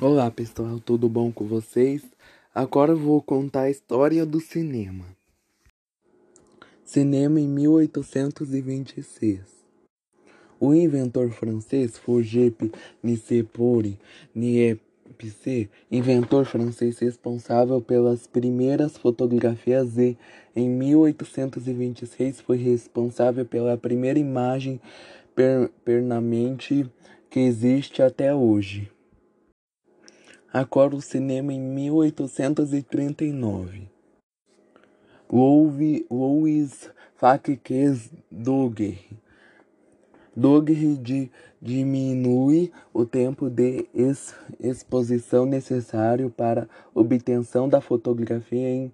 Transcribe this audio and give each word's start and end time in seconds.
Olá 0.00 0.30
pessoal, 0.30 0.78
tudo 0.78 1.08
bom 1.08 1.32
com 1.32 1.44
vocês? 1.44 2.04
Agora 2.54 2.94
vou 2.94 3.20
contar 3.20 3.62
a 3.62 3.70
história 3.70 4.24
do 4.24 4.38
cinema. 4.38 5.04
Cinema 6.84 7.40
em 7.40 7.48
1826. 7.48 9.40
O 10.60 10.72
inventor 10.72 11.30
francês 11.30 11.98
Forgep 11.98 12.70
Nicepori 13.02 13.98
Niepce, 14.32 15.68
inventor 15.90 16.44
francês 16.44 17.00
responsável 17.00 17.80
pelas 17.80 18.24
primeiras 18.24 18.96
fotografias 18.96 19.98
e, 19.98 20.16
em 20.54 20.68
1826, 20.70 22.40
foi 22.40 22.56
responsável 22.56 23.44
pela 23.44 23.76
primeira 23.76 24.20
imagem 24.20 24.80
per 25.34 25.70
permanente 25.84 26.88
que 27.28 27.40
existe 27.40 28.00
até 28.00 28.32
hoje. 28.32 28.88
Agora 30.50 30.96
o 30.96 31.02
cinema 31.02 31.52
em 31.52 31.60
1839. 31.60 33.86
Louis 35.30 36.90
Facques 37.14 38.10
Dogger. 38.30 38.98
Dogger 40.34 40.96
de, 40.96 41.30
diminui 41.60 42.72
o 42.94 43.04
tempo 43.04 43.50
de 43.50 43.90
ex, 43.94 44.34
exposição 44.58 45.44
necessário 45.44 46.30
para 46.30 46.66
obtenção 46.94 47.68
da 47.68 47.82
fotografia 47.82 48.70
em, 48.70 48.90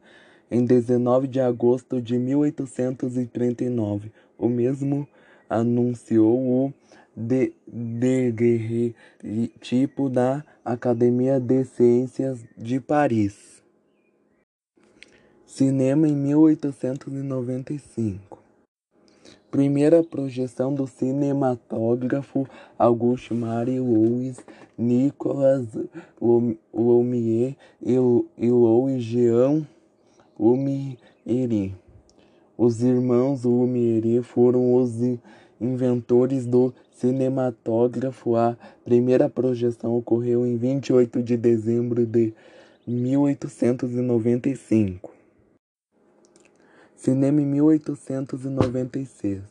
em 0.51 0.65
19 0.65 1.29
de 1.29 1.39
agosto 1.39 2.03
de 2.03 2.19
1839. 2.19 4.11
O 4.37 4.48
mesmo 4.48 5.07
anunciou 5.48 6.37
o 6.37 6.75
de, 7.17 7.53
de 7.73 8.93
tipo 9.61 10.09
da 10.09 10.45
Academia 10.65 11.39
de 11.39 11.65
Ciências 11.65 12.45
de 12.57 12.81
Paris. 12.81 13.63
Cinema 15.47 16.09
em 16.09 16.17
1895. 16.17 18.43
Primeira 19.51 20.03
projeção 20.03 20.75
do 20.75 20.84
cinematógrafo 20.84 22.45
Auguste 22.77 23.33
Marie 23.33 23.78
Louis 23.78 24.37
Nicolas 24.77 25.69
Lumière 26.21 27.56
e 27.81 27.97
Louis 28.51 29.05
Jean 29.05 29.65
Lumière. 30.37 31.73
Os 32.59 32.83
irmãos 32.83 33.45
Lumière 33.45 34.25
foram 34.25 34.75
os 34.75 35.01
inventores 35.60 36.47
do 36.47 36.72
cinematógrafo. 36.92 38.36
A 38.36 38.56
primeira 38.84 39.28
projeção 39.28 39.97
ocorreu 39.97 40.47
em 40.47 40.56
28 40.56 41.20
de 41.22 41.36
dezembro 41.36 42.06
de 42.06 42.33
1895. 42.86 45.12
Cinema 46.97 47.41
em 47.41 47.47
1896. 47.47 49.42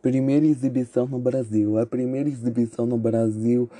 Primeira 0.00 0.46
exibição 0.46 1.06
no 1.06 1.18
Brasil. 1.18 1.78
A 1.78 1.86
primeira 1.86 2.28
exibição 2.28 2.86
no 2.86 2.98
Brasil 2.98 3.70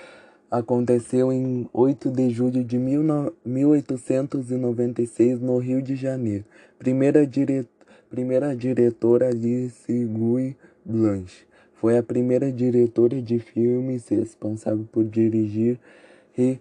aconteceu 0.50 1.32
em 1.32 1.68
8 1.72 2.10
de 2.10 2.30
julho 2.30 2.64
de 2.64 2.78
1896 2.78 5.40
no 5.40 5.58
Rio 5.58 5.82
de 5.82 5.96
Janeiro. 5.96 6.44
Primeira, 6.78 7.27
dire... 7.27 7.68
primeira 8.08 8.56
diretora 8.56 9.28
Alice 9.28 10.05
Guy 10.05 10.56
Blanche. 10.84 11.46
Foi 11.74 11.96
a 11.96 12.02
primeira 12.02 12.52
diretora 12.52 13.20
de 13.20 13.38
filmes 13.38 14.08
responsável 14.08 14.86
por 14.90 15.04
dirigir 15.04 15.78
e 16.36 16.58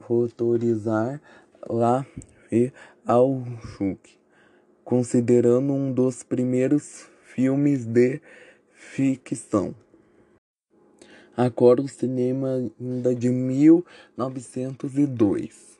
rotorizar 0.00 1.20
La 1.68 2.06
e 2.50 2.72
Al-Shuk, 3.06 4.18
considerando 4.84 5.72
um 5.72 5.92
dos 5.92 6.22
primeiros 6.22 7.06
filmes 7.22 7.86
de 7.86 8.20
ficção. 8.72 9.74
Agora 11.36 11.80
o 11.80 11.88
cinema 11.88 12.70
ainda 12.78 13.14
de 13.14 13.30
1902. 13.30 15.72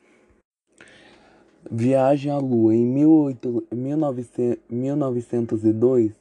Viagem 1.71 2.31
à 2.31 2.37
Lua 2.37 2.75
em 2.75 2.93
18, 2.93 3.67
1902 4.69 6.11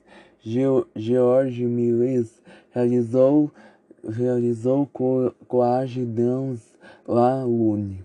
George 0.45 1.65
Méliès 1.65 2.43
realizou, 2.75 3.53
realizou 4.03 4.87
Coage 5.47 6.05
dans 6.05 6.59
la 7.07 7.45
Lune. 7.45 7.99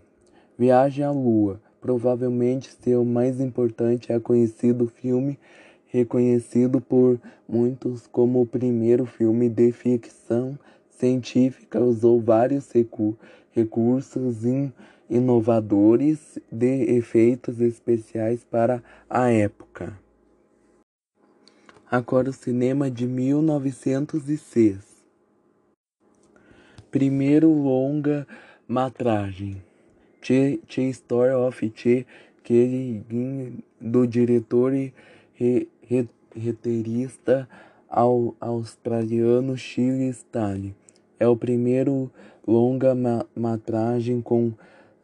Viagem 0.57 1.03
à 1.03 1.11
Lua. 1.11 1.59
Provavelmente 1.81 2.75
seu 2.83 3.03
mais 3.03 3.39
importante 3.39 4.11
é 4.11 4.19
conhecido 4.19 4.87
filme, 4.87 5.39
reconhecido 5.87 6.79
por 6.79 7.19
muitos 7.49 8.05
como 8.05 8.41
o 8.41 8.45
primeiro 8.45 9.07
filme 9.07 9.49
de 9.49 9.71
ficção 9.71 10.59
científica, 10.91 11.79
usou 11.79 12.21
vários 12.21 12.71
recu 12.71 13.17
recursos 13.51 14.45
in 14.45 14.71
inovadores 15.09 16.37
de 16.51 16.97
efeitos 16.97 17.61
especiais 17.61 18.43
para 18.43 18.83
a 19.09 19.31
época. 19.31 20.06
Agora 21.89 22.29
o 22.29 22.33
cinema 22.33 22.91
de 22.91 23.07
1906. 23.07 24.79
Primeiro 26.91 27.49
longa-matragem. 27.49 29.63
The, 30.19 30.59
The 30.67 30.81
Story 30.89 31.31
of 31.31 31.69
The 31.69 32.05
Killing 32.43 33.63
do 33.79 34.05
diretor 34.05 34.73
e 34.73 34.93
roteirista 36.35 37.47
australiano 37.89 39.57
Shirley 39.57 40.09
Stanley. 40.09 40.75
É 41.17 41.25
o 41.25 41.37
primeiro 41.37 42.11
longa-matragem 42.45 44.21
com 44.21 44.51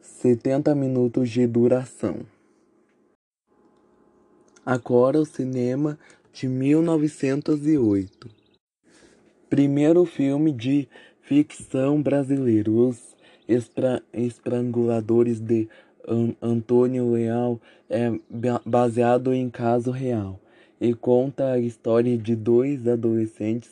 70 0.02 0.74
minutos 0.74 1.30
de 1.30 1.46
duração. 1.46 2.26
Agora 4.66 5.18
o 5.18 5.24
cinema 5.24 5.98
de 6.34 6.48
1908. 6.48 8.28
Primeiro 9.48 10.04
filme 10.04 10.50
de 10.50 10.88
ficção 11.22 12.02
brasileiro, 12.02 12.76
Os 12.88 13.14
Estranguladores 14.12 15.38
de 15.38 15.68
Antônio 16.42 17.12
Leal, 17.12 17.60
é 17.88 18.10
baseado 18.66 19.32
em 19.32 19.48
caso 19.48 19.92
real 19.92 20.40
e 20.80 20.92
conta 20.92 21.52
a 21.52 21.58
história 21.60 22.18
de 22.18 22.34
dois 22.34 22.88
adolescentes, 22.88 23.70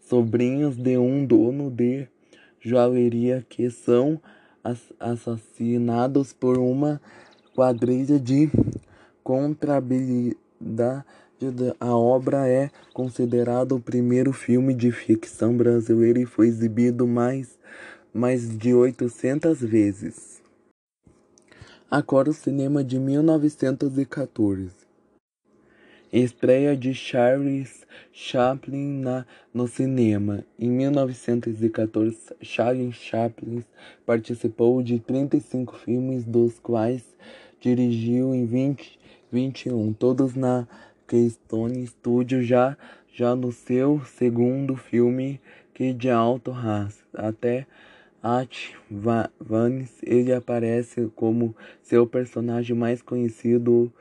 sobrinhos 0.00 0.76
de 0.76 0.96
um 0.96 1.26
dono 1.26 1.68
de 1.72 2.06
joalheria 2.60 3.44
que 3.48 3.68
são 3.68 4.20
assassinados 5.00 6.32
por 6.32 6.56
uma 6.56 7.00
quadrilha 7.52 8.20
de 8.20 8.48
contrabandistas 9.24 10.36
a 11.78 11.94
obra 11.94 12.48
é 12.48 12.70
considerada 12.94 13.74
o 13.74 13.80
primeiro 13.80 14.32
filme 14.32 14.72
de 14.72 14.90
ficção 14.90 15.54
brasileiro 15.54 16.18
e 16.18 16.24
foi 16.24 16.48
exibido 16.48 17.06
mais, 17.06 17.58
mais 18.12 18.56
de 18.56 18.72
800 18.72 19.60
vezes. 19.60 20.42
Agora 21.90 22.30
o 22.30 22.32
cinema 22.32 22.82
de 22.82 22.98
1914. 22.98 24.86
Estreia 26.10 26.74
de 26.74 26.94
Charles 26.94 27.84
Chaplin 28.12 29.00
na, 29.00 29.26
no 29.52 29.68
cinema. 29.68 30.42
Em 30.58 30.70
1914, 30.70 32.34
Charles 32.40 32.94
Chaplin 32.94 33.62
participou 34.06 34.82
de 34.82 34.98
35 34.98 35.76
filmes, 35.76 36.24
dos 36.24 36.58
quais 36.58 37.04
dirigiu 37.60 38.34
em 38.34 38.46
20, 38.46 38.98
21, 39.30 39.92
todos 39.92 40.34
na 40.34 40.66
Keystone 41.06 41.86
Studio 41.86 42.42
já, 42.42 42.76
já 43.12 43.36
no 43.36 43.52
seu 43.52 44.02
segundo 44.04 44.76
filme 44.76 45.40
que 45.72 45.92
de 45.92 46.10
alto 46.10 46.50
raça. 46.50 47.04
Até 47.14 47.66
At 48.22 48.74
Vance 49.38 49.94
ele 50.02 50.32
aparece 50.32 51.10
como 51.14 51.54
seu 51.80 52.06
personagem 52.06 52.74
mais 52.76 53.00
conhecido, 53.00 53.92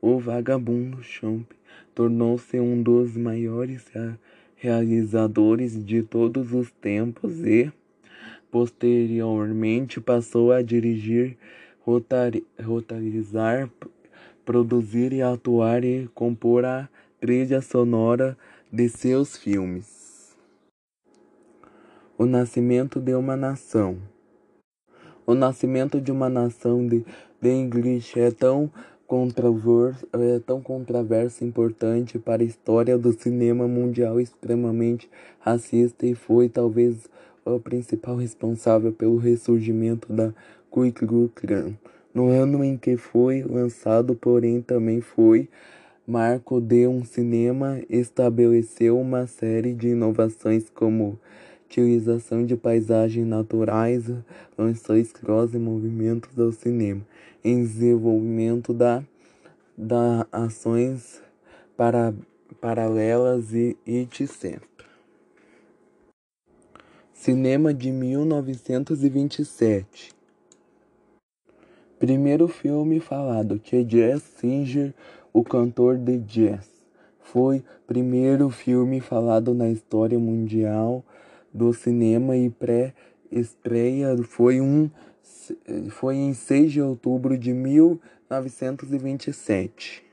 o 0.00 0.18
Vagabundo 0.18 1.02
Champ. 1.02 1.44
Tornou-se 1.94 2.58
um 2.58 2.82
dos 2.82 3.16
maiores 3.16 3.84
realizadores 4.56 5.84
de 5.84 6.02
todos 6.02 6.52
os 6.52 6.70
tempos 6.70 7.44
e, 7.44 7.70
posteriormente, 8.50 10.00
passou 10.00 10.50
a 10.50 10.62
dirigir, 10.62 11.36
roteirizar 12.62 13.68
produzir 14.44 15.12
e 15.12 15.22
atuar 15.22 15.84
e 15.84 16.08
compor 16.14 16.64
a 16.64 16.88
trilha 17.20 17.60
sonora 17.60 18.36
de 18.72 18.88
seus 18.88 19.36
filmes. 19.36 20.36
O 22.16 22.26
Nascimento 22.26 23.00
de 23.00 23.14
uma 23.14 23.36
Nação. 23.36 23.98
O 25.26 25.34
nascimento 25.34 26.00
de 26.02 26.12
uma 26.12 26.28
nação 26.28 26.86
de, 26.86 27.02
de 27.40 27.50
English 27.50 28.20
é 28.20 28.30
tão 28.30 28.70
controverso, 29.06 30.06
é 30.12 30.38
tão 30.38 30.60
controverso 30.60 31.44
importante 31.44 32.18
para 32.18 32.42
a 32.42 32.44
história 32.44 32.98
do 32.98 33.10
cinema 33.12 33.66
mundial 33.66 34.20
extremamente 34.20 35.08
racista 35.40 36.06
e 36.06 36.14
foi 36.14 36.50
talvez 36.50 37.08
o 37.42 37.58
principal 37.58 38.16
responsável 38.16 38.92
pelo 38.92 39.16
ressurgimento 39.16 40.12
da 40.12 40.30
Ku 40.68 40.90
Klux 40.92 41.32
Klan. 41.34 41.72
No 42.14 42.28
ano 42.28 42.62
em 42.62 42.76
que 42.76 42.96
foi 42.96 43.42
lançado, 43.42 44.14
porém, 44.14 44.62
também 44.62 45.00
foi 45.00 45.48
marco 46.06 46.60
de 46.60 46.86
um 46.86 47.04
cinema, 47.04 47.82
estabeleceu 47.90 49.00
uma 49.00 49.26
série 49.26 49.74
de 49.74 49.88
inovações 49.88 50.70
como 50.70 51.18
utilização 51.66 52.46
de 52.46 52.56
paisagens 52.56 53.26
naturais, 53.26 54.04
lançou 54.56 54.94
cross 55.12 55.54
e 55.54 55.58
movimentos 55.58 56.32
do 56.36 56.52
cinema, 56.52 57.04
em 57.42 57.64
desenvolvimento 57.64 58.72
da, 58.72 59.02
da 59.76 60.24
ações 60.30 61.20
para, 61.76 62.14
paralelas 62.60 63.52
e 63.52 63.76
etc. 63.84 64.62
Cinema 67.12 67.74
de 67.74 67.90
1927 67.90 70.14
Primeiro 72.04 72.46
filme 72.46 73.00
falado 73.00 73.58
que 73.58 73.82
Jazz 73.82 74.22
Singer, 74.22 74.92
o 75.32 75.42
cantor 75.42 75.96
de 75.96 76.18
jazz. 76.18 76.68
Foi 77.18 77.64
primeiro 77.86 78.50
filme 78.50 79.00
falado 79.00 79.54
na 79.54 79.70
história 79.70 80.18
mundial 80.18 81.02
do 81.50 81.72
cinema 81.72 82.36
e 82.36 82.50
pré-estreia 82.50 84.14
foi 84.22 84.60
um 84.60 84.90
foi 85.92 86.16
em 86.16 86.34
6 86.34 86.72
de 86.72 86.82
outubro 86.82 87.38
de 87.38 87.54
1927. 87.54 90.04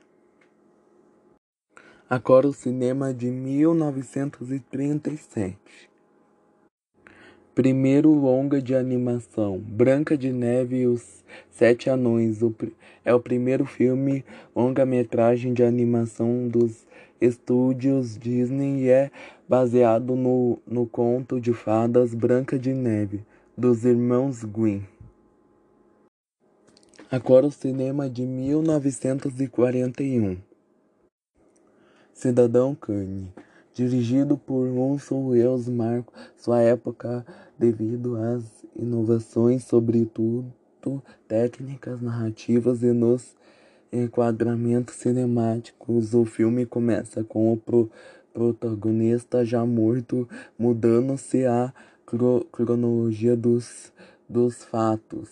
Agora 2.08 2.48
o 2.48 2.54
cinema 2.54 3.12
de 3.12 3.30
1937. 3.30 5.91
Primeiro 7.54 8.14
longa 8.14 8.62
de 8.62 8.74
animação, 8.74 9.58
Branca 9.58 10.16
de 10.16 10.32
Neve 10.32 10.78
e 10.78 10.86
os 10.86 11.22
Sete 11.50 11.90
Anões, 11.90 12.38
é 13.04 13.14
o 13.14 13.20
primeiro 13.20 13.66
filme 13.66 14.24
longa-metragem 14.56 15.52
de 15.52 15.62
animação 15.62 16.48
dos 16.48 16.86
estúdios 17.20 18.16
Disney 18.16 18.84
e 18.84 18.88
é 18.88 19.10
baseado 19.46 20.16
no, 20.16 20.60
no 20.66 20.86
conto 20.86 21.38
de 21.38 21.52
fadas 21.52 22.14
Branca 22.14 22.58
de 22.58 22.72
Neve, 22.72 23.22
dos 23.54 23.84
irmãos 23.84 24.44
Grimm. 24.44 24.84
Agora 27.10 27.44
o 27.44 27.52
cinema 27.52 28.08
de 28.08 28.22
1941. 28.22 30.38
Cidadão 32.14 32.74
Kane 32.74 33.30
dirigido 33.74 34.36
por 34.36 34.68
Winston 34.68 35.26
Welles 35.28 35.68
marcou 35.68 36.14
sua 36.36 36.60
época 36.60 37.24
devido 37.58 38.16
às 38.16 38.44
inovações, 38.76 39.64
sobretudo 39.64 40.52
técnicas 41.28 42.00
narrativas 42.00 42.82
e 42.82 42.92
nos 42.92 43.36
enquadramentos 43.92 44.96
cinemáticos. 44.96 46.14
O 46.14 46.24
filme 46.24 46.66
começa 46.66 47.22
com 47.22 47.52
o 47.52 47.56
pro 47.56 47.90
protagonista 48.32 49.44
já 49.44 49.64
morto, 49.66 50.26
mudando-se 50.58 51.44
a 51.44 51.72
cronologia 52.50 53.36
dos, 53.36 53.92
dos 54.26 54.64
fatos. 54.64 55.28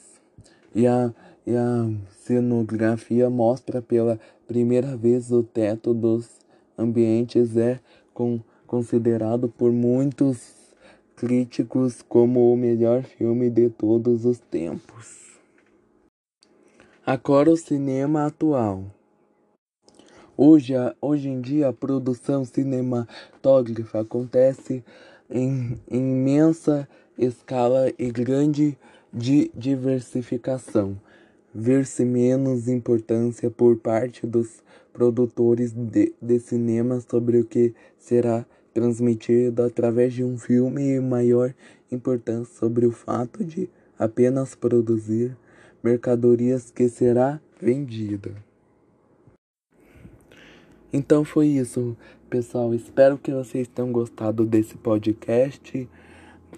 E 0.74 0.86
a, 0.86 1.12
e 1.46 1.56
a 1.56 1.90
cenografia 2.10 3.30
mostra 3.30 3.80
pela 3.80 4.20
primeira 4.46 4.96
vez 4.96 5.32
o 5.32 5.42
teto 5.42 5.94
dos 5.94 6.28
ambientes 6.76 7.56
é 7.56 7.80
com, 8.20 8.38
considerado 8.66 9.48
por 9.48 9.72
muitos 9.72 10.52
críticos 11.16 12.02
como 12.02 12.52
o 12.52 12.56
melhor 12.56 13.02
filme 13.02 13.48
de 13.48 13.70
todos 13.70 14.26
os 14.26 14.38
tempos. 14.38 15.38
Agora 17.06 17.50
o 17.50 17.56
cinema 17.56 18.26
atual. 18.26 18.84
Hoje, 20.36 20.74
hoje 21.00 21.30
em 21.30 21.40
dia, 21.40 21.68
a 21.68 21.72
produção 21.72 22.44
cinematográfica 22.44 24.00
acontece 24.00 24.84
em, 25.30 25.78
em 25.90 26.12
imensa 26.12 26.86
escala 27.16 27.90
e 27.98 28.10
grande 28.10 28.76
de 29.10 29.50
diversificação. 29.54 31.00
Ver-se 31.54 32.04
menos 32.04 32.68
importância 32.68 33.50
por 33.50 33.78
parte 33.78 34.26
dos 34.26 34.62
produtores 34.92 35.72
de, 35.72 36.14
de 36.20 36.38
cinema 36.38 37.00
sobre 37.00 37.38
o 37.38 37.44
que 37.44 37.74
será 37.98 38.44
transmitido 38.72 39.62
através 39.62 40.12
de 40.12 40.24
um 40.24 40.38
filme 40.38 40.96
e 40.96 41.00
maior 41.00 41.54
importância 41.90 42.54
sobre 42.54 42.86
o 42.86 42.92
fato 42.92 43.44
de 43.44 43.68
apenas 43.98 44.54
produzir 44.54 45.36
mercadorias 45.82 46.70
que 46.70 46.88
será 46.88 47.40
vendida. 47.60 48.32
Então 50.92 51.24
foi 51.24 51.46
isso, 51.48 51.96
pessoal. 52.28 52.74
Espero 52.74 53.16
que 53.16 53.32
vocês 53.32 53.68
tenham 53.68 53.92
gostado 53.92 54.44
desse 54.44 54.76
podcast 54.76 55.88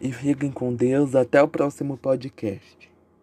e 0.00 0.12
fiquem 0.12 0.50
com 0.50 0.74
Deus. 0.74 1.14
Até 1.14 1.42
o 1.42 1.48
próximo 1.48 1.96
podcast. 1.96 2.91